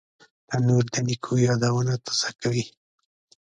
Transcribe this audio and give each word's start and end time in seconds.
تنور 0.47 0.85
د 0.93 0.95
نیکو 1.07 1.33
یادونه 1.47 1.93
تازه 2.05 2.29
کوي 2.41 2.65